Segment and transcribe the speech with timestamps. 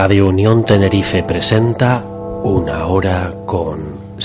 [0.00, 4.16] Radio Unión Tenerife presenta Una hora con.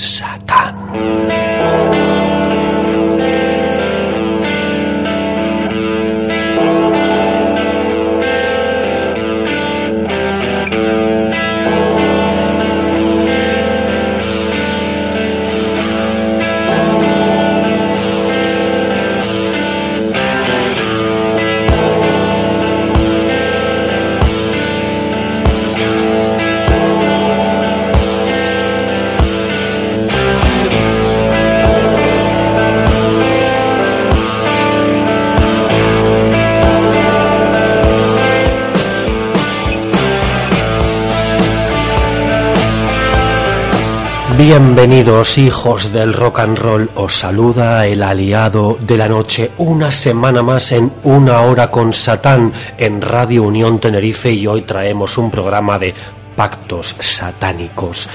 [44.56, 50.44] Bienvenidos hijos del rock and roll, os saluda el aliado de la noche una semana
[50.44, 55.76] más en una hora con Satán en Radio Unión Tenerife y hoy traemos un programa
[55.80, 55.92] de
[56.36, 58.08] pactos satánicos.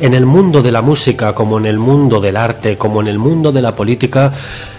[0.00, 3.18] En el mundo de la música, como en el mundo del arte, como en el
[3.18, 4.32] mundo de la política,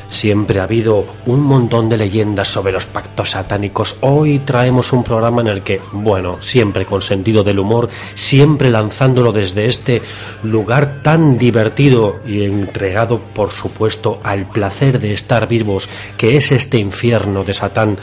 [0.09, 3.97] Siempre ha habido un montón de leyendas sobre los pactos satánicos.
[4.01, 9.31] Hoy traemos un programa en el que, bueno, siempre con sentido del humor, siempre lanzándolo
[9.31, 10.01] desde este
[10.43, 16.77] lugar tan divertido y entregado, por supuesto, al placer de estar vivos, que es este
[16.77, 17.97] infierno de Satán,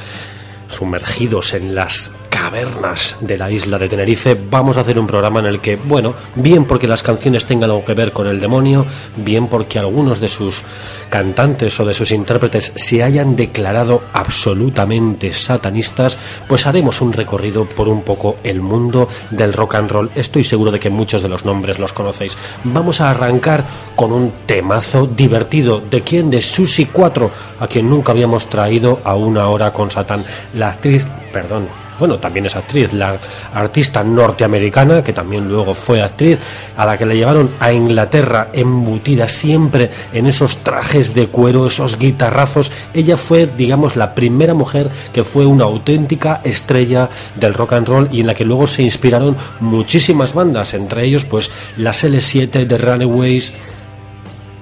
[0.72, 5.46] sumergidos en las cavernas de la isla de Tenerife, vamos a hacer un programa en
[5.46, 9.48] el que, bueno, bien porque las canciones tengan algo que ver con el demonio, bien
[9.48, 10.62] porque algunos de sus
[11.10, 16.18] cantantes o de sus intérpretes se hayan declarado absolutamente satanistas,
[16.48, 20.10] pues haremos un recorrido por un poco el mundo del rock and roll.
[20.14, 22.36] Estoy seguro de que muchos de los nombres los conocéis.
[22.64, 25.80] Vamos a arrancar con un temazo divertido.
[25.80, 26.30] ¿De quién?
[26.30, 27.30] De Susi 4,
[27.62, 30.24] a quien nunca habíamos traído a una hora con Satán.
[30.54, 31.68] La actriz, perdón,
[32.00, 33.16] bueno, también es actriz, la
[33.54, 36.40] artista norteamericana, que también luego fue actriz,
[36.76, 41.96] a la que le llevaron a Inglaterra embutida siempre en esos trajes de cuero, esos
[42.00, 42.72] guitarrazos.
[42.92, 48.08] Ella fue, digamos, la primera mujer que fue una auténtica estrella del rock and roll
[48.10, 52.78] y en la que luego se inspiraron muchísimas bandas, entre ellos pues las L7 de
[52.78, 53.52] Runaways,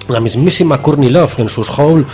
[0.09, 2.05] la mismísima Courtney Love en sus Hole,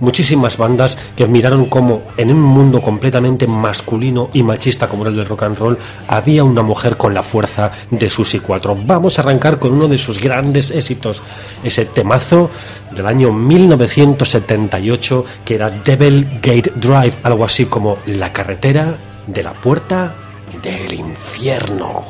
[0.00, 5.26] muchísimas bandas que miraron como en un mundo completamente masculino y machista como el del
[5.26, 5.78] rock and roll
[6.08, 8.76] había una mujer con la fuerza de Susie 4.
[8.84, 11.22] Vamos a arrancar con uno de sus grandes éxitos,
[11.62, 12.50] ese temazo
[12.90, 19.52] del año 1978 que era Devil Gate Drive, algo así como la carretera de la
[19.52, 20.14] puerta
[20.62, 22.04] del infierno.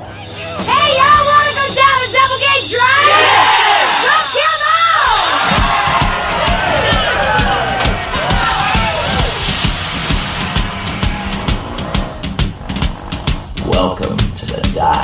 [14.51, 15.00] da da.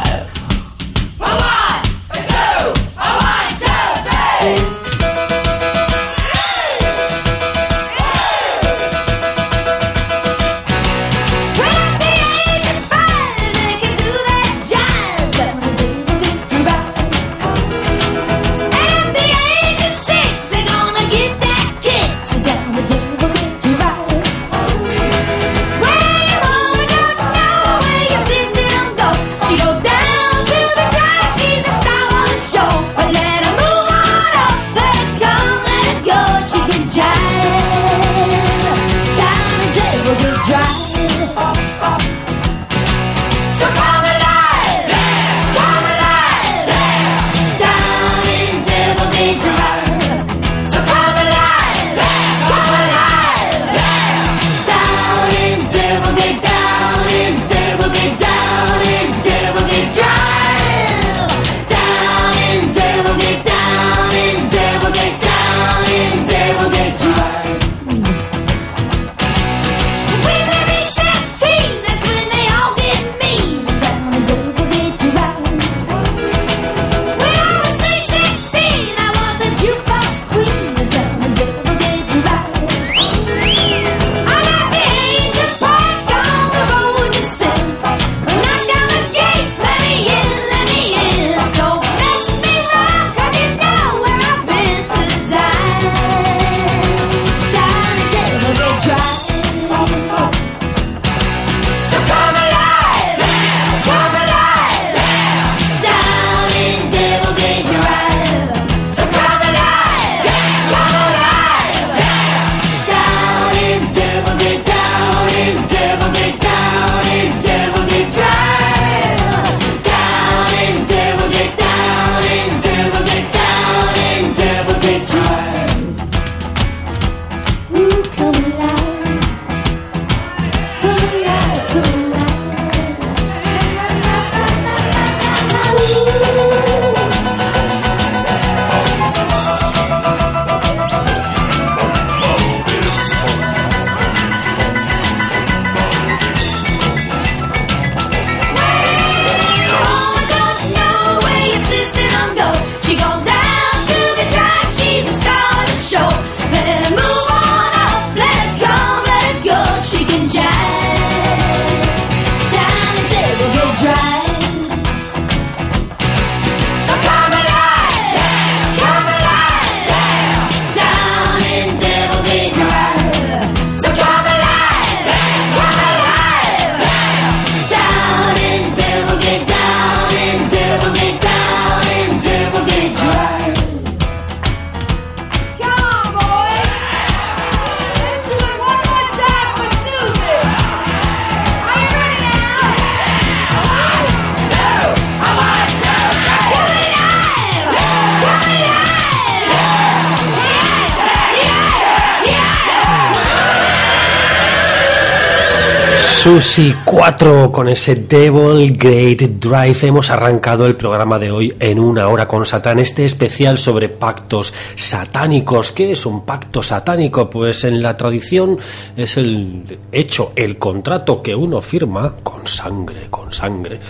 [206.36, 212.08] Susi 4 con ese Devil Great Drive hemos arrancado el programa de hoy en una
[212.08, 215.72] hora con Satán, este especial sobre pactos satánicos.
[215.72, 217.30] ¿Qué es un pacto satánico?
[217.30, 218.58] Pues en la tradición
[218.98, 223.80] es el hecho, el contrato que uno firma con sangre, con sangre,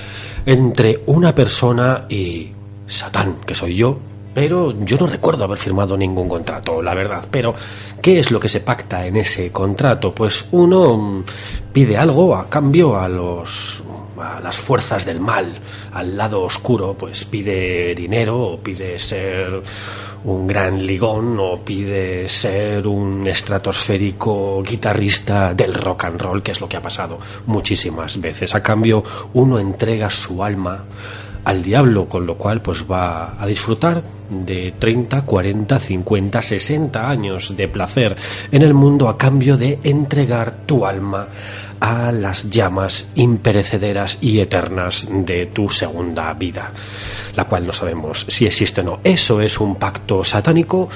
[0.47, 2.53] entre una persona y
[2.87, 3.99] Satán, que soy yo,
[4.37, 7.27] pero yo no recuerdo haber firmado ningún contrato, la verdad.
[7.31, 7.55] Pero,
[8.03, 10.15] ¿qué es lo que se pacta en ese contrato?
[10.15, 11.25] Pues uno mm,
[11.73, 13.83] pide algo a cambio a los
[14.21, 15.59] a las fuerzas del mal,
[15.95, 19.63] al lado oscuro, pues pide dinero o pide ser
[20.25, 26.61] un gran ligón o pide ser un estratosférico guitarrista del rock and roll, que es
[26.61, 28.55] lo que ha pasado muchísimas veces.
[28.55, 30.85] A cambio, uno entrega su alma
[31.47, 37.57] al diablo, con lo cual pues va a disfrutar de 30, 40, 50, 60 años
[37.57, 38.17] de placer
[38.51, 41.29] en el mundo a cambio de entregar tu alma
[41.79, 46.73] a las llamas imperecederas y eternas de tu segunda vida,
[47.37, 49.01] la cual no sabemos si existe o no.
[49.05, 50.89] Eso es un pacto satánico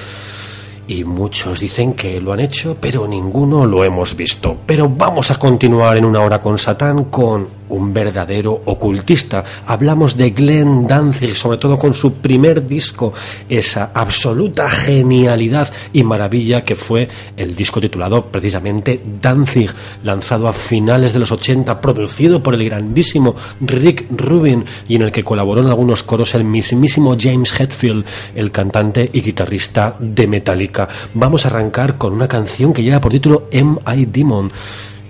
[0.85, 4.57] y muchos dicen que lo han hecho, pero ninguno lo hemos visto.
[4.65, 9.43] Pero vamos a continuar en una hora con Satán con un verdadero ocultista.
[9.65, 13.13] Hablamos de Glenn Danzig, sobre todo con su primer disco,
[13.49, 19.71] esa absoluta genialidad y maravilla que fue el disco titulado precisamente Danzig,
[20.03, 25.11] lanzado a finales de los 80, producido por el grandísimo Rick Rubin y en el
[25.11, 30.87] que colaboró en algunos coros el mismísimo James Hetfield, el cantante y guitarrista de Metallica.
[31.13, 34.05] Vamos a arrancar con una canción que lleva por título M.I.
[34.05, 34.51] Demon.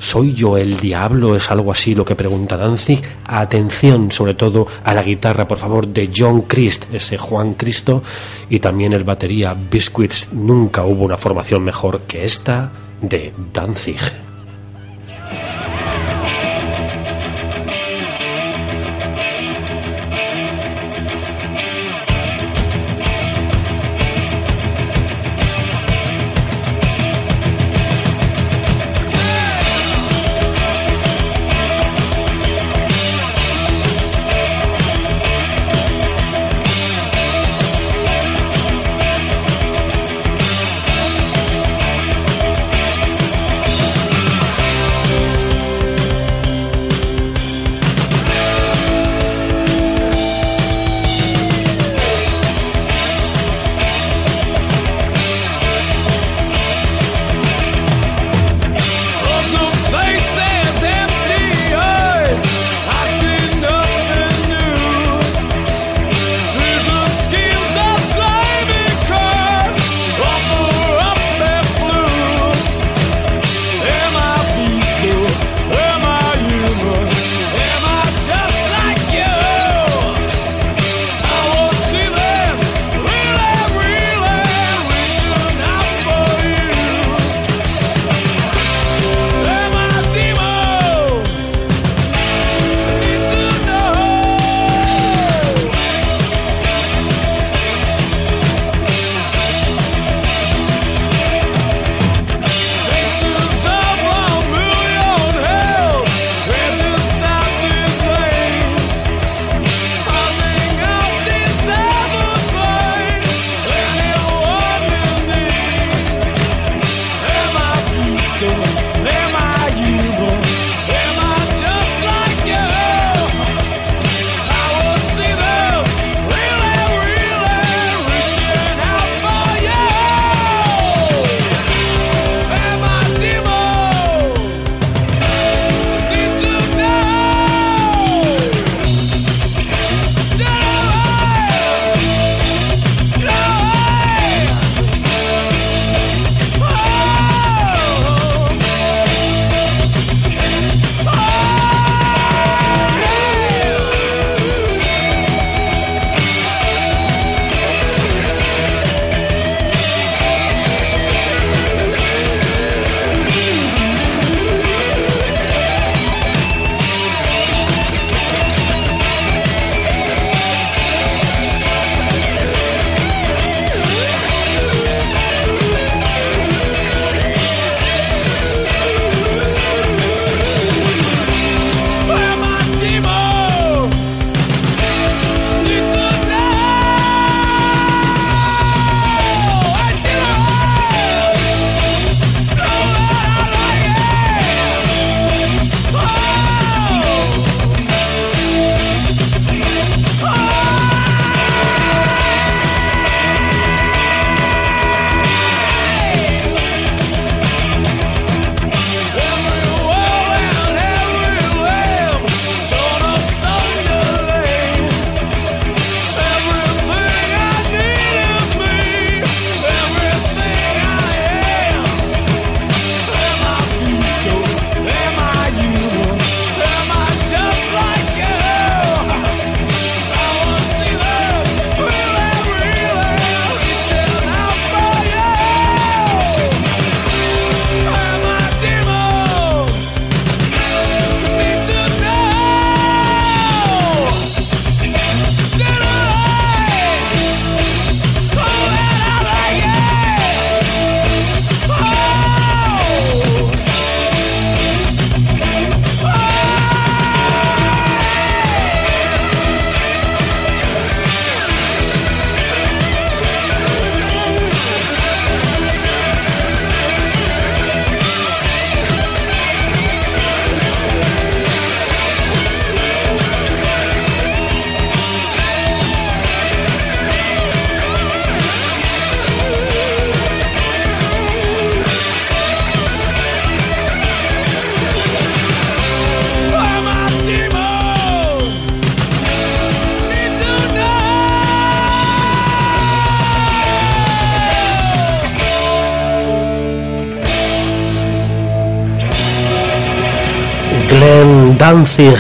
[0.02, 1.36] ¿Soy yo el diablo?
[1.36, 3.04] Es algo así lo que pregunta Danzig.
[3.24, 8.02] Atención sobre todo a la guitarra, por favor, de John Christ, ese Juan Cristo,
[8.50, 10.34] y también el batería Biscuits.
[10.34, 14.31] Nunca hubo una formación mejor que esta de Danzig.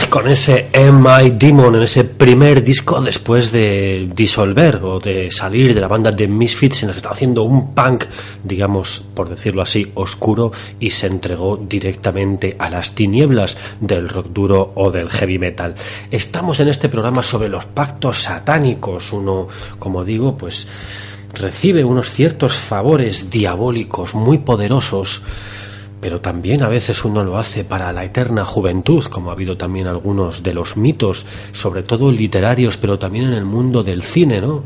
[0.09, 5.81] Con ese My Demon en ese primer disco después de disolver o de salir de
[5.81, 8.05] la banda de Misfits y nos está haciendo un punk,
[8.45, 14.71] digamos, por decirlo así, oscuro y se entregó directamente a las tinieblas del rock duro
[14.75, 15.75] o del heavy metal.
[16.09, 20.65] Estamos en este programa sobre los pactos satánicos, uno, como digo, pues
[21.33, 25.23] recibe unos ciertos favores diabólicos muy poderosos
[26.01, 29.85] pero también a veces uno lo hace para la eterna juventud, como ha habido también
[29.85, 34.63] algunos de los mitos, sobre todo literarios, pero también en el mundo del cine, ¿no?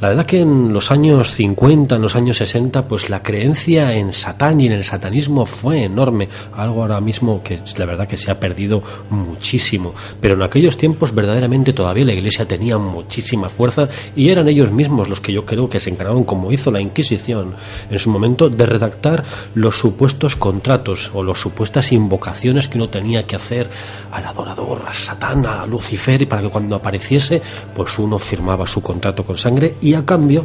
[0.00, 4.12] La verdad que en los años 50, en los años 60, pues la creencia en
[4.12, 8.32] Satán y en el satanismo fue enorme, algo ahora mismo que la verdad que se
[8.32, 14.30] ha perdido muchísimo, pero en aquellos tiempos verdaderamente todavía la Iglesia tenía muchísima fuerza y
[14.30, 17.54] eran ellos mismos los que yo creo que se encargaron, como hizo la Inquisición
[17.88, 19.22] en su momento, de redactar
[19.54, 20.71] los supuestos contratos
[21.14, 23.68] o las supuestas invocaciones que uno tenía que hacer
[24.10, 27.42] al adorador, a Satán, a Lucifer, y para que cuando apareciese,
[27.74, 30.44] pues uno firmaba su contrato con sangre y a cambio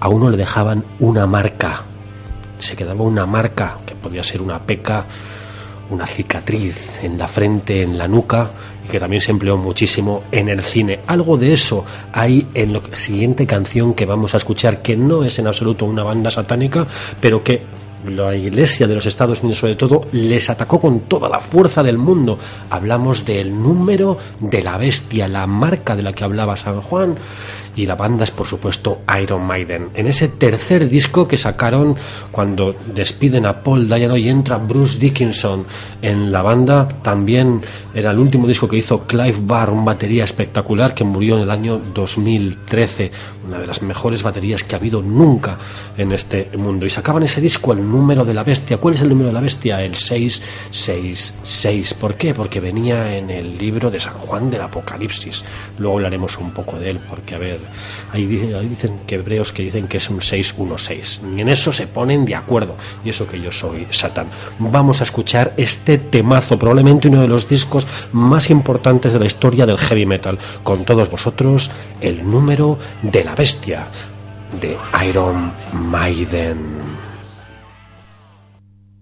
[0.00, 1.84] a uno le dejaban una marca.
[2.58, 5.06] Se quedaba una marca, que podía ser una peca,
[5.90, 8.50] una cicatriz en la frente, en la nuca,
[8.84, 11.00] y que también se empleó muchísimo en el cine.
[11.06, 15.38] Algo de eso hay en la siguiente canción que vamos a escuchar, que no es
[15.38, 16.86] en absoluto una banda satánica,
[17.20, 17.62] pero que
[18.06, 21.98] la Iglesia de los Estados Unidos sobre todo les atacó con toda la fuerza del
[21.98, 22.38] mundo.
[22.70, 27.16] Hablamos del número de la bestia, la marca de la que hablaba San Juan
[27.76, 29.90] y la banda es por supuesto Iron Maiden.
[29.94, 31.96] En ese tercer disco que sacaron
[32.30, 35.64] cuando despiden a Paul Dayano y entra Bruce Dickinson
[36.02, 37.62] en la banda, también
[37.94, 41.50] era el último disco que hizo Clive Barr, un batería espectacular que murió en el
[41.50, 43.10] año 2013,
[43.46, 45.58] una de las mejores baterías que ha habido nunca
[45.96, 46.86] en este mundo.
[46.86, 48.76] Y sacaban ese disco, número de la bestia.
[48.78, 49.82] ¿Cuál es el número de la bestia?
[49.82, 51.94] El 666.
[51.94, 52.34] ¿Por qué?
[52.34, 55.44] Porque venía en el libro de San Juan del Apocalipsis.
[55.78, 57.60] Luego hablaremos un poco de él, porque a ver,
[58.12, 61.22] Ahí, dicen que hebreos que dicen que es un 616.
[61.36, 62.76] Y en eso se ponen de acuerdo.
[63.04, 64.28] Y eso que yo soy Satán.
[64.58, 69.66] Vamos a escuchar este temazo, probablemente uno de los discos más importantes de la historia
[69.66, 70.38] del heavy metal.
[70.62, 71.70] Con todos vosotros,
[72.00, 73.86] el número de la bestia
[74.60, 76.89] de Iron Maiden.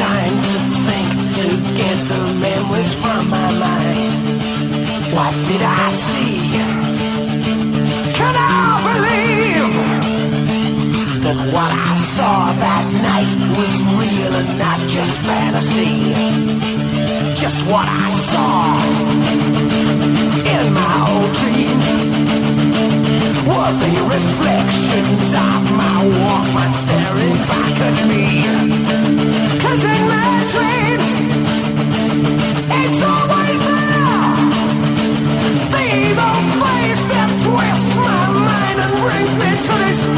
[0.00, 5.12] Time to think to get the memories from my mind.
[5.12, 6.50] What did I see?
[8.18, 9.74] Can I believe
[11.22, 16.14] that what I saw that night was real and not just fantasy?
[17.34, 18.76] Just what I saw
[20.54, 21.99] in my old dreams
[23.48, 28.24] were the reflections of my Walkman staring back at me.
[29.62, 31.10] Cause in my dreams,
[32.80, 34.34] it's always there.
[35.74, 40.09] The evil face that twists my mind and brings me to despair.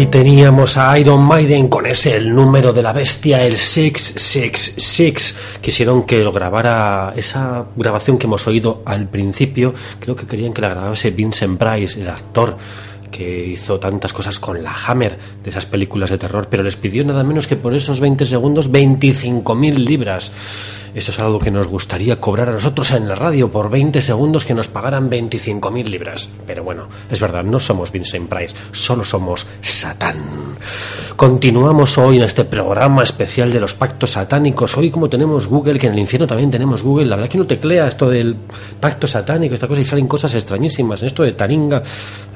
[0.00, 5.36] Ahí teníamos a Iron Maiden con ese el número de la bestia, el 666.
[5.60, 9.74] Quisieron que lo grabara esa grabación que hemos oído al principio.
[9.98, 12.56] Creo que querían que la grabase Vincent Price, el actor
[13.10, 17.04] que hizo tantas cosas con la Hammer de esas películas de terror, pero les pidió
[17.04, 20.32] nada menos que por esos 20 segundos 25.000 libras.
[20.94, 24.44] Eso es algo que nos gustaría cobrar a nosotros en la radio por 20 segundos
[24.44, 26.28] que nos pagaran 25.000 libras.
[26.46, 30.16] Pero bueno, es verdad, no somos Vincent Price, solo somos Satán.
[31.14, 34.76] Continuamos hoy en este programa especial de los pactos satánicos.
[34.76, 37.46] Hoy como tenemos Google, que en el infierno también tenemos Google, la verdad que no
[37.46, 38.36] teclea esto del
[38.80, 41.02] pacto satánico, esta cosa, y salen cosas extrañísimas.
[41.02, 41.82] En esto de Taringa,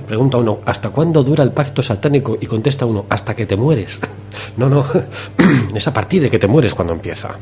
[0.07, 2.37] pregunta uno, ¿hasta cuándo dura el pacto satánico?
[2.41, 4.01] Y contesta uno, hasta que te mueres.
[4.57, 4.85] No, no,
[5.75, 7.35] es a partir de que te mueres cuando empieza.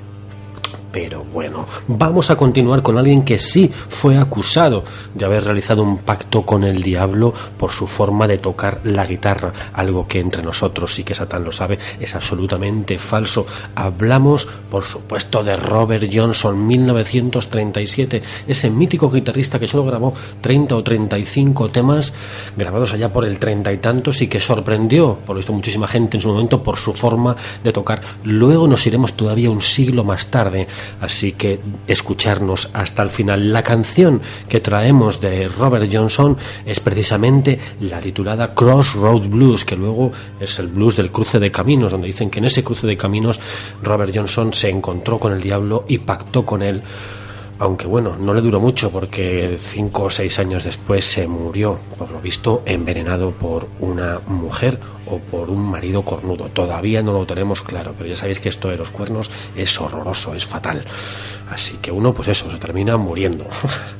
[0.92, 5.98] Pero bueno, vamos a continuar con alguien que sí fue acusado de haber realizado un
[5.98, 10.94] pacto con el diablo por su forma de tocar la guitarra, algo que entre nosotros,
[10.94, 13.46] sí que Satán lo sabe, es absolutamente falso.
[13.74, 20.82] Hablamos, por supuesto, de Robert Johnson, 1937, ese mítico guitarrista que solo grabó 30 o
[20.82, 22.12] 35 temas
[22.56, 26.18] grabados allá por el treinta y tantos y que sorprendió, por lo visto, muchísima gente
[26.18, 28.02] en su momento por su forma de tocar.
[28.24, 30.66] Luego nos iremos todavía un siglo más tarde
[31.00, 33.52] Así que escucharnos hasta el final.
[33.52, 40.12] La canción que traemos de Robert Johnson es precisamente la titulada Crossroad Blues, que luego
[40.40, 43.40] es el blues del cruce de caminos, donde dicen que en ese cruce de caminos
[43.82, 46.82] Robert Johnson se encontró con el diablo y pactó con él
[47.62, 52.10] aunque bueno, no le duró mucho porque cinco o seis años después se murió, por
[52.10, 56.46] lo visto, envenenado por una mujer o por un marido cornudo.
[56.46, 60.34] Todavía no lo tenemos claro, pero ya sabéis que esto de los cuernos es horroroso,
[60.34, 60.84] es fatal.
[61.50, 63.46] Así que uno, pues eso, se termina muriendo.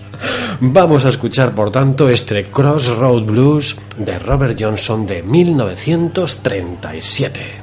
[0.61, 7.62] Vamos a escuchar, por tanto, este Crossroad Blues de Robert Johnson de 1937.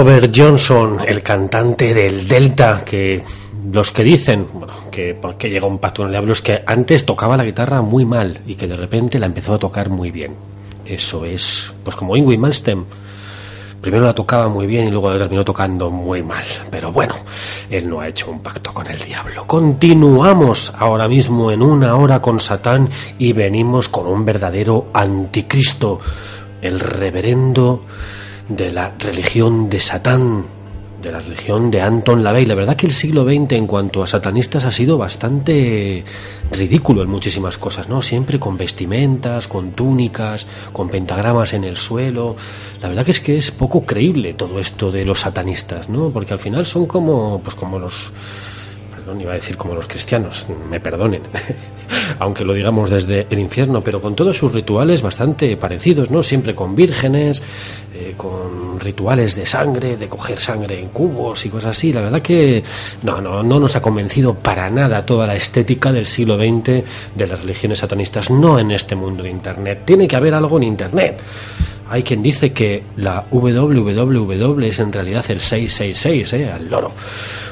[0.00, 3.22] Robert Johnson, el cantante del Delta, que
[3.70, 7.04] los que dicen bueno, que porque llegó un pacto con el diablo es que antes
[7.04, 10.34] tocaba la guitarra muy mal y que de repente la empezó a tocar muy bien.
[10.86, 12.86] Eso es, pues como Ingrid Malmsteen.
[13.82, 16.44] Primero la tocaba muy bien y luego la terminó tocando muy mal.
[16.70, 17.14] Pero bueno,
[17.68, 19.46] él no ha hecho un pacto con el diablo.
[19.46, 26.00] Continuamos ahora mismo en una hora con Satán y venimos con un verdadero anticristo,
[26.62, 27.82] el reverendo
[28.50, 30.44] de la religión de Satán,
[31.00, 32.46] de la religión de Anton LaVey.
[32.46, 36.04] La verdad que el siglo XX en cuanto a satanistas ha sido bastante
[36.50, 38.02] ridículo en muchísimas cosas, ¿no?
[38.02, 42.36] Siempre con vestimentas, con túnicas, con pentagramas en el suelo.
[42.82, 46.10] La verdad que es que es poco creíble todo esto de los satanistas, ¿no?
[46.10, 48.12] Porque al final son como, pues como los
[49.10, 51.22] perdón, iba a decir como los cristianos, me perdonen,
[52.20, 56.22] aunque lo digamos desde el infierno, pero con todos sus rituales bastante parecidos, ¿no?
[56.22, 57.42] Siempre con vírgenes,
[57.92, 61.92] eh, con rituales de sangre, de coger sangre en cubos y cosas así.
[61.92, 62.62] La verdad que
[63.02, 66.84] no, no, no nos ha convencido para nada toda la estética del siglo XX
[67.16, 69.82] de las religiones satanistas, no en este mundo de Internet.
[69.84, 71.20] Tiene que haber algo en Internet.
[71.90, 76.50] Hay quien dice que la www es en realidad el 666, ¿eh?
[76.50, 76.92] al loro.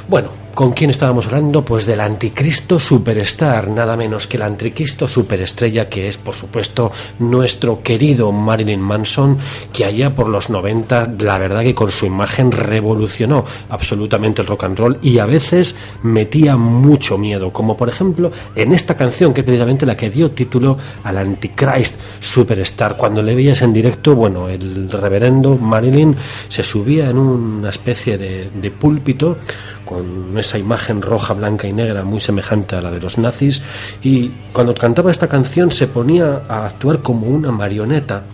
[0.08, 1.62] Bueno, ¿con quién estábamos hablando?
[1.62, 7.82] Pues del anticristo superstar, nada menos que el anticristo superestrella que es, por supuesto, nuestro
[7.82, 9.36] querido Marilyn Manson,
[9.72, 14.64] que allá por los 90, la verdad que con su imagen revolucionó absolutamente el rock
[14.64, 19.42] and roll y a veces metía mucho miedo, como por ejemplo en esta canción que
[19.42, 22.96] es precisamente la que dio título al Antichrist Superstar.
[22.96, 26.16] Cuando le veías en directo, bueno, el reverendo Marilyn
[26.48, 29.38] se subía en una especie de, de púlpito
[29.84, 33.62] con esa imagen roja, blanca y negra muy semejante a la de los nazis
[34.02, 38.24] y cuando cantaba esta canción se ponía a actuar como una marioneta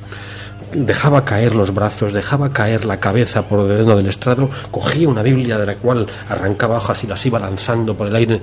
[0.74, 5.58] dejaba caer los brazos, dejaba caer la cabeza por dentro del estrado, cogía una Biblia
[5.58, 8.40] de la cual arrancaba hojas y las iba lanzando por el aire.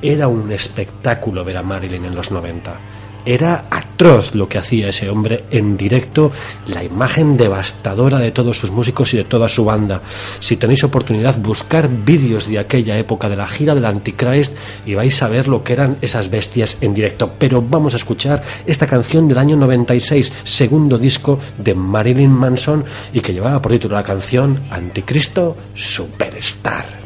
[0.00, 2.72] Era un espectáculo ver a Marilyn en los 90.
[3.24, 6.32] Era atroz lo que hacía ese hombre en directo,
[6.66, 10.00] la imagen devastadora de todos sus músicos y de toda su banda.
[10.40, 14.56] Si tenéis oportunidad, buscar vídeos de aquella época de la gira del Antichrist
[14.86, 17.32] y vais a ver lo que eran esas bestias en directo.
[17.38, 23.20] Pero vamos a escuchar esta canción del año 96, segundo disco de Marilyn Manson y
[23.20, 27.01] que llevaba por título la canción Anticristo Superstar.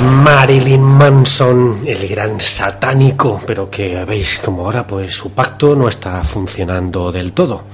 [0.00, 6.22] Marilyn Manson, el gran satánico, pero que veis como ahora pues su pacto no está
[6.22, 7.64] funcionando del todo.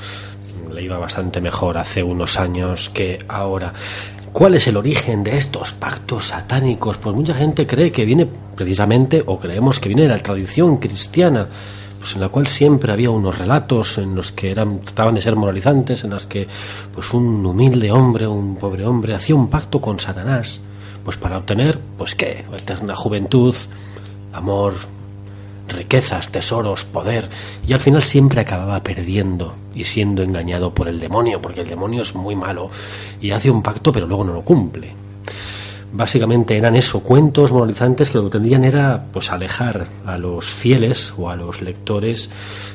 [0.73, 3.73] Le iba bastante mejor hace unos años que ahora.
[4.33, 6.97] ¿Cuál es el origen de estos pactos satánicos?
[6.97, 11.47] Pues mucha gente cree que viene precisamente, o creemos que viene de la tradición cristiana,
[11.99, 15.37] pues en la cual siempre había unos relatos en los que eran, trataban de ser
[15.37, 16.49] moralizantes, en las que
[16.93, 20.61] pues un humilde hombre, un pobre hombre, hacía un pacto con Satanás,
[21.05, 23.55] pues para obtener, pues qué, eterna juventud,
[24.33, 24.75] amor,
[25.69, 27.29] riquezas, tesoros, poder,
[27.67, 32.03] y al final siempre acababa perdiendo y siendo engañado por el demonio, porque el demonio
[32.03, 32.71] es muy malo
[33.21, 35.04] y hace un pacto pero luego no lo cumple.
[35.97, 41.15] Básicamente eran eso, cuentos moralizantes que lo que tendrían era pues alejar a los fieles
[41.17, 42.31] o a los lectores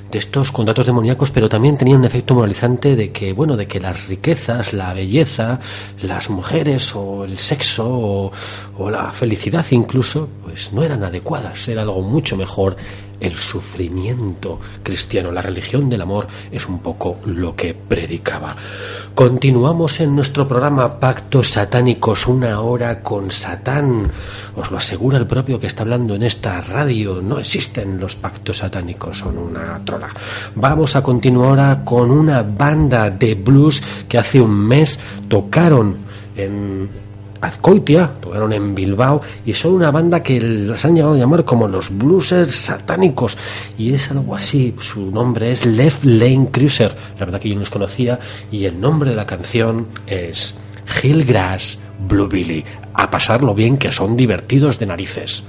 [0.09, 3.81] de estos contratos demoníacos, pero también tenían un efecto moralizante de que, bueno, de que
[3.81, 5.59] las riquezas, la belleza,
[6.01, 8.31] las mujeres o el sexo o,
[8.77, 12.77] o la felicidad incluso, pues no eran adecuadas, era algo mucho mejor
[13.19, 18.55] el sufrimiento cristiano, la religión del amor es un poco lo que predicaba.
[19.13, 24.05] Continuamos en nuestro programa Pactos Satánicos, una hora con Satán.
[24.55, 27.19] Os lo asegura el propio que está hablando en esta radio.
[27.23, 30.09] No existen los pactos satánicos, son una trola.
[30.53, 35.97] Vamos a continuar ahora con una banda de blues que hace un mes tocaron
[36.35, 36.87] en
[37.41, 41.67] Azcoitia, tocaron en Bilbao y son una banda que las han llegado a llamar como
[41.67, 43.39] los bluesers satánicos
[43.75, 47.61] y es algo así, su nombre es Left Lane Cruiser, la verdad que yo no
[47.61, 48.19] los conocía
[48.51, 50.59] y el nombre de la canción es
[51.01, 55.43] Hillgrass Bluebilly, a pasarlo bien que son divertidos de narices.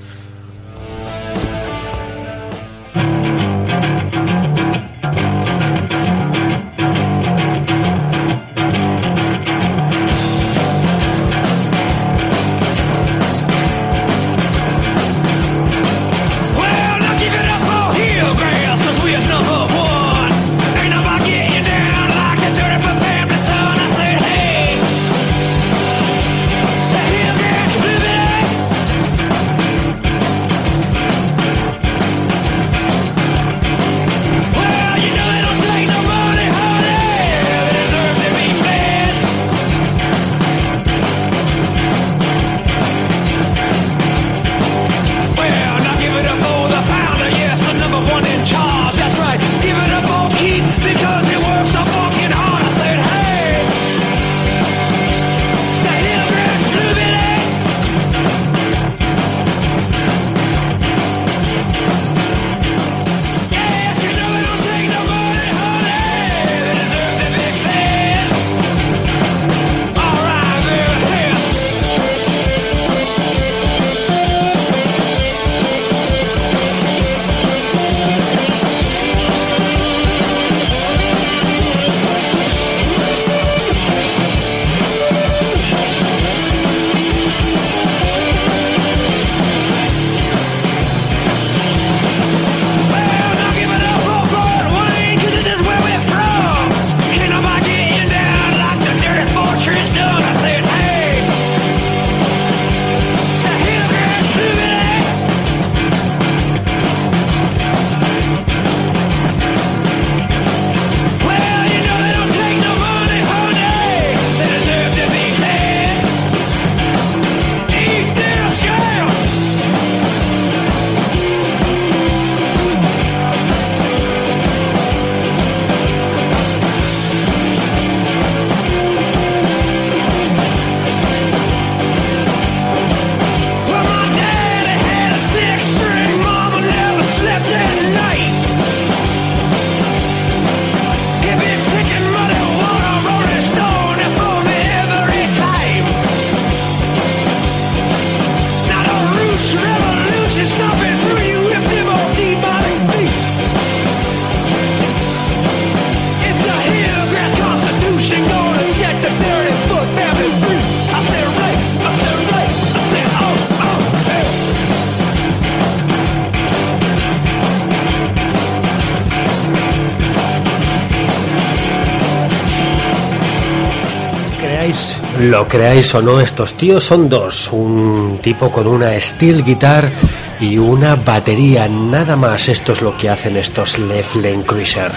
[175.46, 179.92] Creáis o no, estos tíos son dos, un tipo con una steel guitar
[180.40, 184.90] y una batería, nada más, esto es lo que hacen estos Left Lane Cruiser.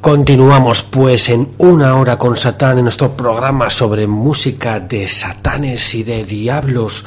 [0.00, 6.02] Continuamos pues en una hora con Satán en nuestro programa sobre música de satanes y
[6.04, 7.04] de diablos.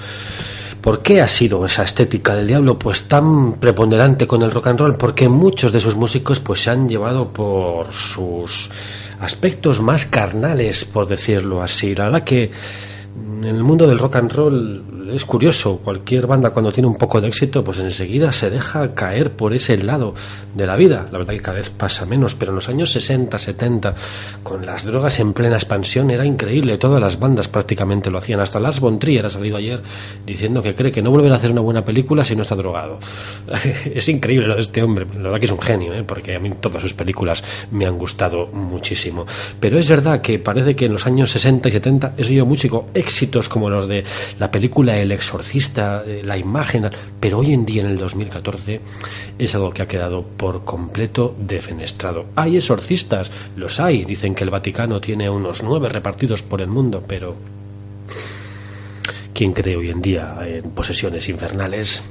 [0.79, 4.79] ¿Por qué ha sido esa estética del diablo pues tan preponderante con el rock and
[4.79, 4.97] roll?
[4.97, 8.69] Porque muchos de sus músicos pues se han llevado por sus
[9.23, 11.95] aspectos más carnales, por decirlo así.
[11.95, 12.51] La verdad que
[13.15, 17.21] en el mundo del rock and roll es curioso, cualquier banda cuando tiene un poco
[17.21, 20.13] de éxito, pues enseguida se deja caer por ese lado
[20.55, 21.07] de la vida.
[21.11, 23.95] La verdad que cada vez pasa menos, pero en los años 60, 70,
[24.41, 26.77] con las drogas en plena expansión, era increíble.
[26.77, 28.39] Todas las bandas prácticamente lo hacían.
[28.39, 29.81] Hasta Lars von Trier salido ayer
[30.25, 32.99] diciendo que cree que no volverá a hacer una buena película si no está drogado.
[33.93, 35.05] es increíble lo de este hombre.
[35.15, 36.03] La verdad que es un genio, ¿eh?
[36.03, 39.25] porque a mí todas sus películas me han gustado muchísimo.
[39.59, 42.85] Pero es verdad que parece que en los años 60 y 70 eso dio mucho
[42.93, 44.03] éxitos como los de
[44.39, 46.89] la película El Exorcista, eh, la imagen,
[47.19, 48.81] pero hoy en día en el 2014
[49.37, 52.25] es algo que ha quedado por completo defenestrado.
[52.35, 57.03] Hay exorcistas, los hay, dicen que el Vaticano tiene unos nueve repartidos por el mundo,
[57.07, 57.35] pero
[59.33, 62.03] ¿quién cree hoy en día en posesiones infernales?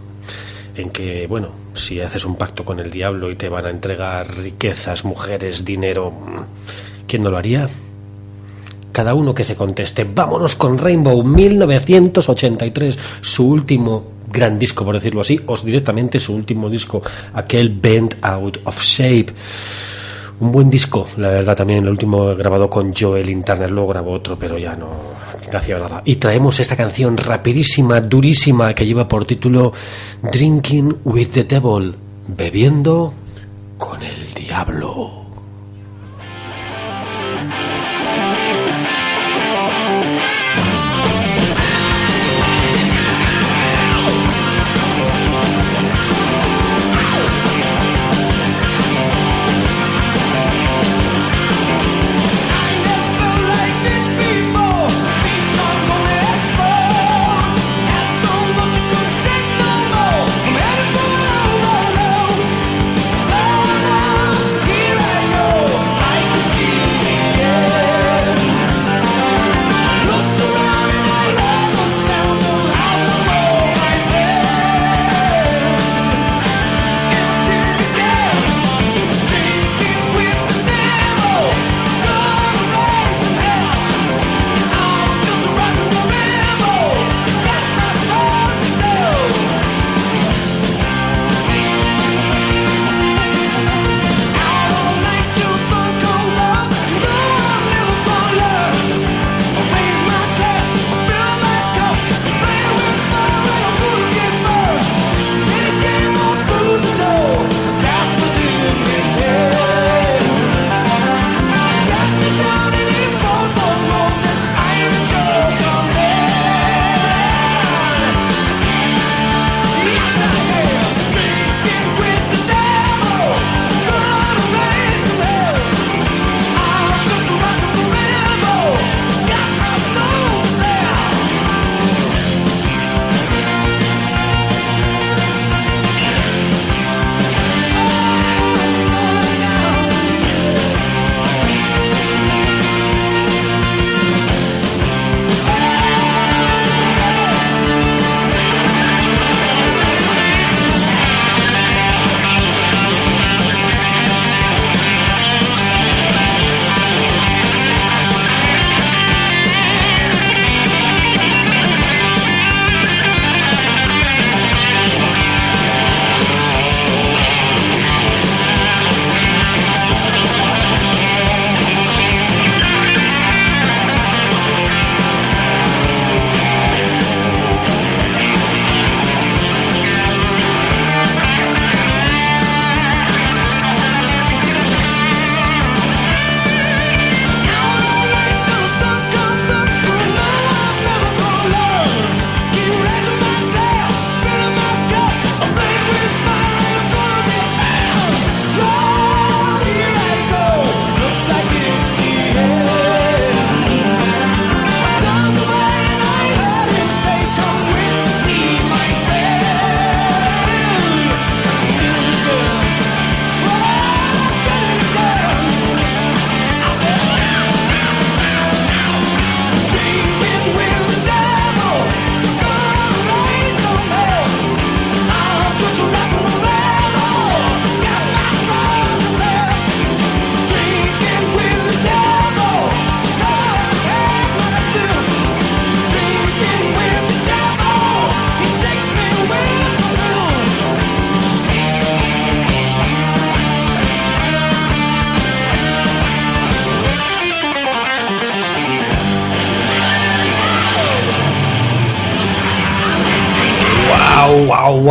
[0.75, 4.35] en que, bueno, si haces un pacto con el diablo y te van a entregar
[4.37, 6.13] riquezas, mujeres, dinero,
[7.07, 7.69] ¿quién no lo haría?
[8.93, 10.05] Cada uno que se conteste.
[10.05, 16.69] Vámonos con Rainbow 1983, su último gran disco, por decirlo así, o directamente su último
[16.69, 17.03] disco,
[17.35, 19.27] aquel Bent Out of Shape.
[20.41, 24.37] Un buen disco, la verdad, también el último grabado con Joel Internet, luego grabó otro,
[24.39, 24.89] pero ya no,
[25.57, 26.03] hacía nada.
[26.05, 29.73] Y traemos esta canción rapidísima, durísima, que lleva por título
[30.33, 31.95] Drinking with the Devil,
[32.27, 33.15] bebiendo
[33.79, 35.22] con el diablo.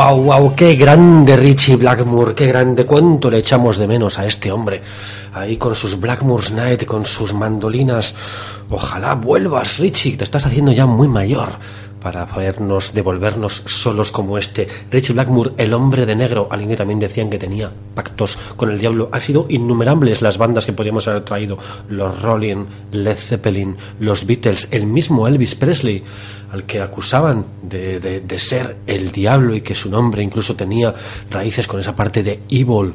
[0.02, 4.52] Wow, wow, qué grande Richie Blackmore, qué grande, cuánto le echamos de menos a este
[4.52, 4.82] hombre.
[5.34, 8.16] Ahí con sus Blackmore's Night, con sus mandolinas.
[8.70, 11.50] Ojalá vuelvas, Richie, te estás haciendo ya muy mayor
[12.02, 14.68] para podernos devolvernos solos como este.
[14.90, 18.80] Richie Blackmore, el hombre de negro, alguien que también decían que tenía pactos con el
[18.80, 19.10] diablo.
[19.12, 21.58] Ha sido innumerables las bandas que podríamos haber traído.
[21.90, 26.04] Los Rolling, Led Zeppelin, los Beatles, el mismo Elvis Presley,
[26.52, 30.94] al que acusaban de, de- de ser el diablo y que su nombre incluso tenía
[31.30, 32.94] raíces con esa parte de evil.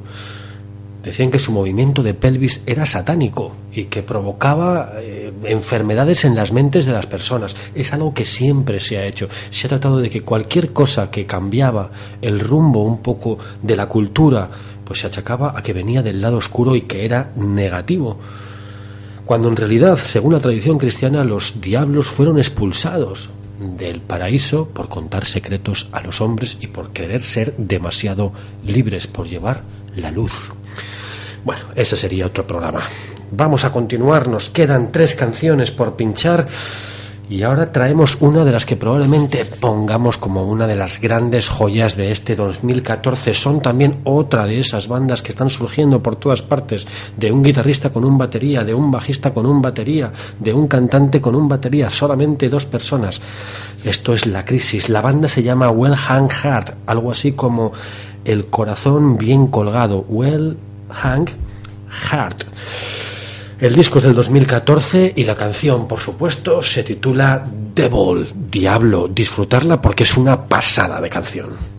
[1.07, 6.50] Decían que su movimiento de pelvis era satánico y que provocaba eh, enfermedades en las
[6.50, 7.54] mentes de las personas.
[7.76, 9.28] Es algo que siempre se ha hecho.
[9.52, 13.86] Se ha tratado de que cualquier cosa que cambiaba el rumbo un poco de la
[13.86, 14.50] cultura,
[14.84, 18.18] pues se achacaba a que venía del lado oscuro y que era negativo.
[19.24, 23.30] Cuando en realidad, según la tradición cristiana, los diablos fueron expulsados
[23.61, 28.32] del paraíso por contar secretos a los hombres y por querer ser demasiado
[28.64, 29.62] libres, por llevar
[29.94, 30.50] la luz.
[31.47, 32.80] Bueno, ese sería otro programa.
[33.30, 36.44] Vamos a continuar, nos quedan tres canciones por pinchar
[37.30, 41.94] y ahora traemos una de las que probablemente pongamos como una de las grandes joyas
[41.94, 43.32] de este 2014.
[43.32, 46.84] Son también otra de esas bandas que están surgiendo por todas partes,
[47.16, 51.20] de un guitarrista con un batería, de un bajista con un batería, de un cantante
[51.20, 53.20] con un batería, solamente dos personas.
[53.84, 54.88] Esto es La Crisis.
[54.88, 57.72] La banda se llama Well Hang Heart, algo así como
[58.24, 60.05] El corazón bien colgado.
[60.09, 60.57] Well
[60.91, 61.28] Hang
[62.11, 62.45] Heart.
[63.59, 67.43] El disco es del 2014 y la canción, por supuesto, se titula
[67.74, 69.09] Devil, Diablo.
[69.09, 71.75] Disfrutarla porque es una pasada de canción.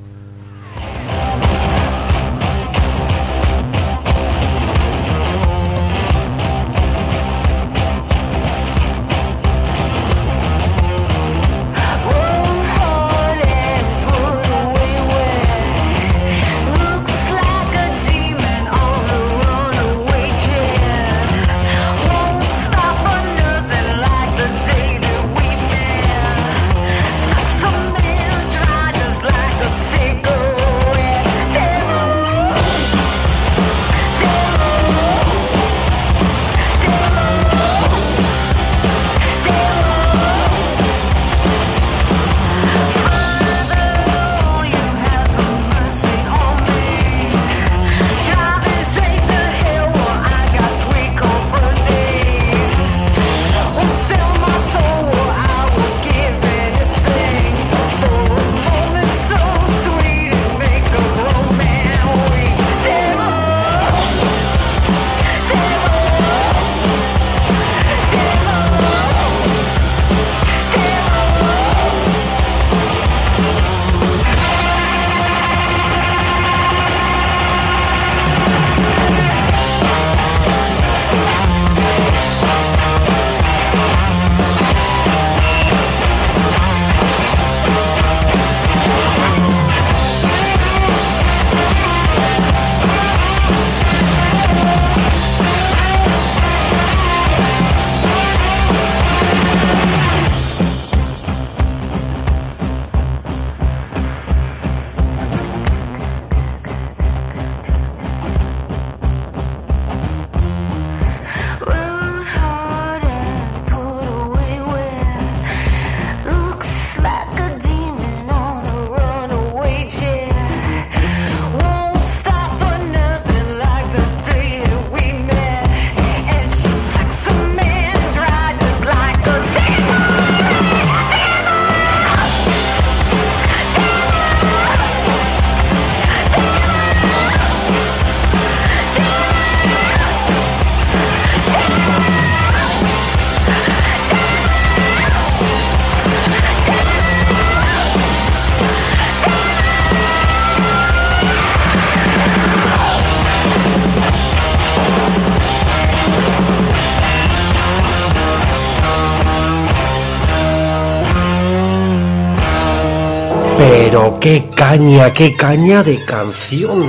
[164.15, 166.83] Qué caña, qué caña de canción.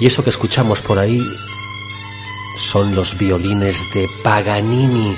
[0.00, 1.20] Y eso que escuchamos por ahí
[2.56, 5.16] son los violines de Paganini.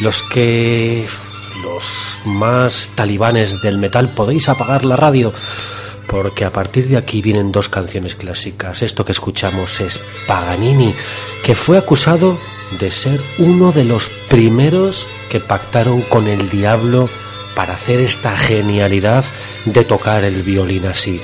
[0.00, 1.06] Los que
[1.62, 5.32] los más talibanes del metal podéis apagar la radio
[6.06, 8.82] porque a partir de aquí vienen dos canciones clásicas.
[8.82, 10.94] Esto que escuchamos es Paganini,
[11.44, 12.36] que fue acusado
[12.80, 17.08] de ser uno de los primeros que pactaron con el diablo
[17.56, 19.24] para hacer esta genialidad
[19.64, 21.20] de tocar el violín así.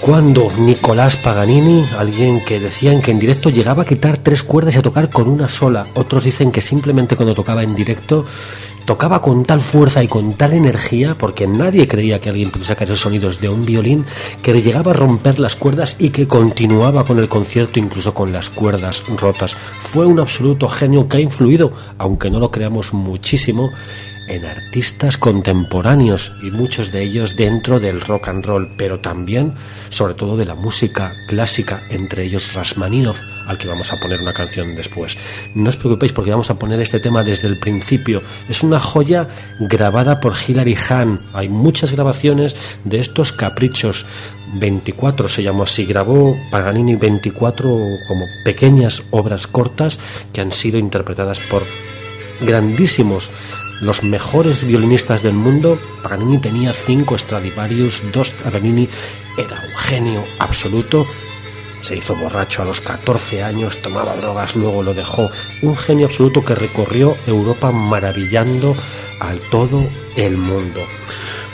[0.00, 4.78] Cuando Nicolás Paganini, alguien que decían que en directo llegaba a quitar tres cuerdas y
[4.78, 8.26] a tocar con una sola, otros dicen que simplemente cuando tocaba en directo
[8.84, 12.88] tocaba con tal fuerza y con tal energía, porque nadie creía que alguien pudiera sacar
[12.88, 14.04] esos sonidos de un violín,
[14.42, 18.32] que le llegaba a romper las cuerdas y que continuaba con el concierto incluso con
[18.32, 19.54] las cuerdas rotas.
[19.54, 23.70] Fue un absoluto genio que ha influido, aunque no lo creamos muchísimo,
[24.28, 29.54] en artistas contemporáneos y muchos de ellos dentro del rock and roll, pero también,
[29.88, 33.16] sobre todo, de la música clásica, entre ellos Rasmaninov,
[33.46, 35.18] al que vamos a poner una canción después.
[35.54, 38.22] No os preocupéis porque vamos a poner este tema desde el principio.
[38.48, 39.28] Es una joya
[39.60, 41.20] grabada por Hilary Hahn.
[41.32, 44.06] Hay muchas grabaciones de estos caprichos.
[44.54, 45.84] 24 se llamó así.
[45.84, 47.68] Grabó Paganini 24
[48.08, 49.98] como pequeñas obras cortas
[50.32, 51.62] que han sido interpretadas por
[52.40, 53.30] grandísimos
[53.80, 55.78] los mejores violinistas del mundo.
[56.02, 58.88] Paganini tenía cinco Stradivarius, dos Paganini,
[59.36, 61.06] era un genio absoluto.
[61.80, 65.30] Se hizo borracho a los 14 años, tomaba drogas, luego lo dejó.
[65.62, 68.74] Un genio absoluto que recorrió Europa maravillando
[69.20, 70.80] al todo el mundo.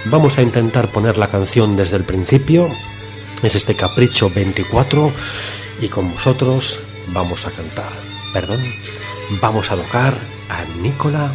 [0.07, 2.69] Vamos a intentar poner la canción desde el principio.
[3.43, 5.13] Es este capricho 24
[5.81, 7.91] y con vosotros vamos a cantar.
[8.33, 8.61] Perdón,
[9.41, 10.15] vamos a tocar
[10.49, 11.33] a Nicola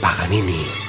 [0.00, 0.85] Paganini.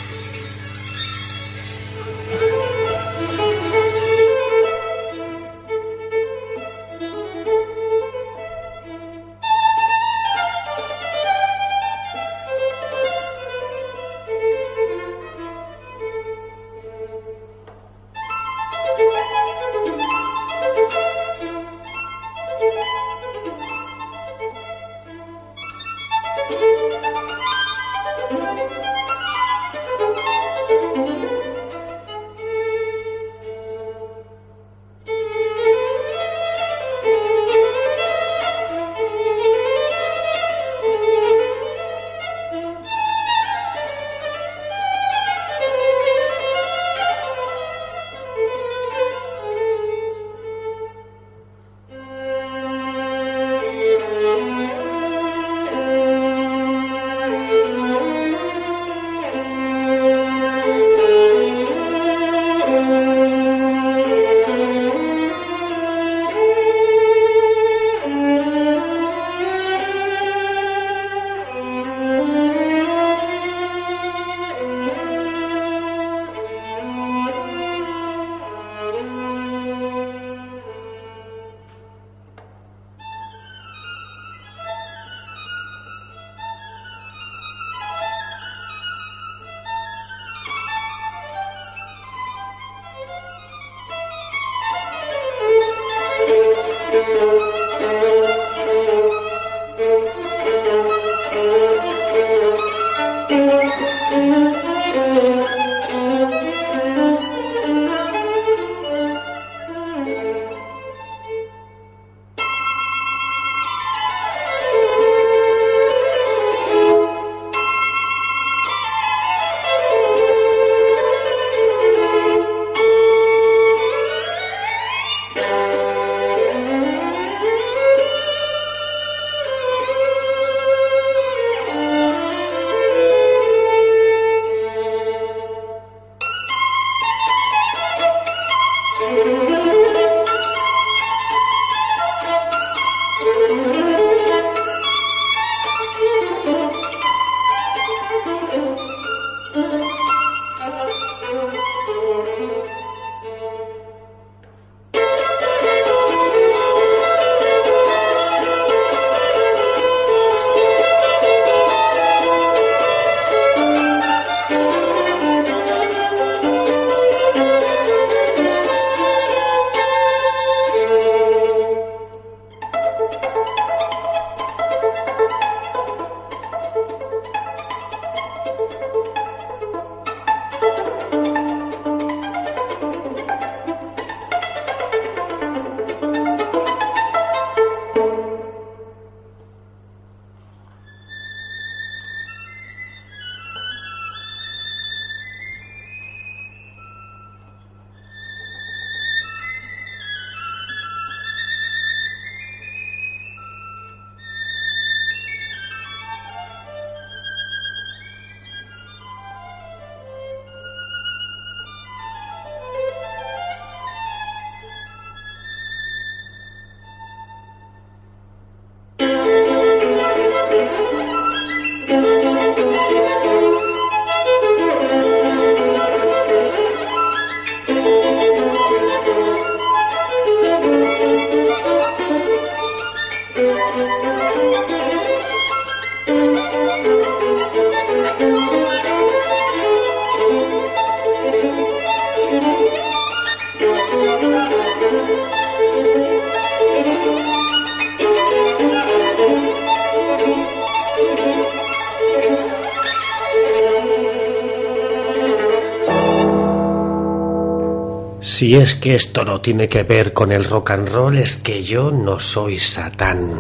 [258.38, 261.64] Si es que esto no tiene que ver con el rock and roll, es que
[261.64, 263.32] yo no soy Satán.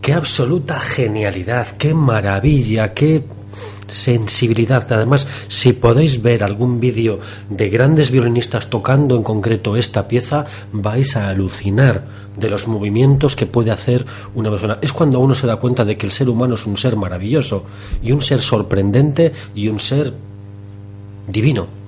[0.00, 3.22] Qué absoluta genialidad, qué maravilla, qué
[3.86, 4.90] sensibilidad.
[4.90, 11.16] Además, si podéis ver algún vídeo de grandes violinistas tocando en concreto esta pieza, vais
[11.16, 14.78] a alucinar de los movimientos que puede hacer una persona.
[14.80, 17.66] Es cuando uno se da cuenta de que el ser humano es un ser maravilloso
[18.02, 20.14] y un ser sorprendente y un ser
[21.28, 21.84] divino.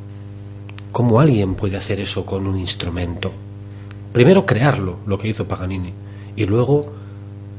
[0.98, 3.30] ¿Cómo alguien puede hacer eso con un instrumento?
[4.12, 5.92] Primero crearlo, lo que hizo Paganini,
[6.34, 6.90] y luego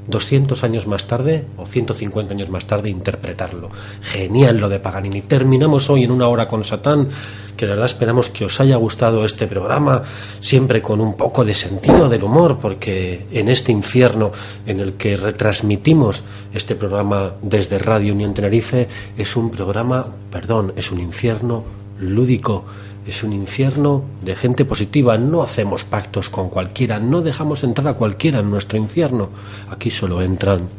[0.08, 3.70] 200 años más tarde o 150 años más tarde interpretarlo.
[4.02, 5.22] Genial lo de Paganini.
[5.22, 7.08] Terminamos hoy en una hora con Satán,
[7.56, 10.04] que de verdad esperamos que os haya gustado este programa,
[10.42, 14.34] siempre con un poco de sentido del humor, porque en este infierno
[14.66, 20.92] en el que retransmitimos este programa desde Radio Unión Tenerife es un programa, perdón, es
[20.92, 21.64] un infierno
[22.02, 22.66] lúdico.
[23.10, 25.18] Es un infierno de gente positiva.
[25.18, 27.00] No hacemos pactos con cualquiera.
[27.00, 29.30] No dejamos entrar a cualquiera en nuestro infierno.
[29.72, 30.70] Aquí solo entran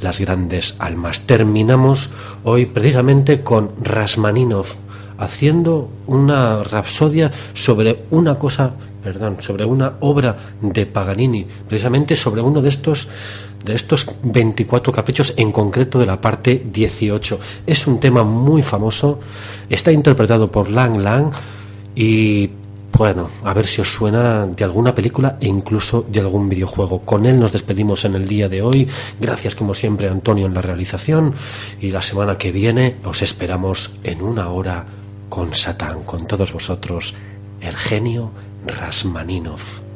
[0.00, 1.22] las grandes almas.
[1.22, 2.10] Terminamos
[2.44, 4.66] hoy precisamente con Rasmaninov
[5.18, 8.72] haciendo una rapsodia sobre una cosa,
[9.02, 13.08] perdón, sobre una obra de Paganini, precisamente sobre uno de estos
[13.64, 17.40] de estos 24 caprichos, en concreto de la parte 18.
[17.66, 19.18] Es un tema muy famoso,
[19.68, 21.32] está interpretado por Lang Lang
[21.94, 22.50] y
[23.00, 27.00] bueno, a ver si os suena de alguna película e incluso de algún videojuego.
[27.00, 28.86] Con él nos despedimos en el día de hoy.
[29.18, 31.34] Gracias como siempre a Antonio en la realización
[31.80, 34.84] y la semana que viene os esperamos en una hora
[35.30, 37.14] con Satán, con todos vosotros,
[37.60, 38.32] el genio
[38.66, 39.89] Rasmaninov.